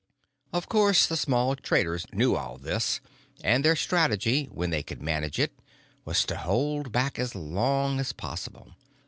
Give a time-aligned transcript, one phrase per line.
[0.51, 3.01] Of course the small traders knew all this,
[3.43, 5.53] and their strategy, when they could manage it,
[6.05, 8.71] was to hold back as long as possible.